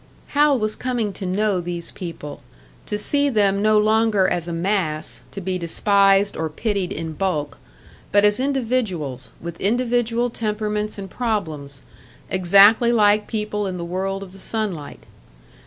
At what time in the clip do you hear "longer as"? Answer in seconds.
3.77-4.47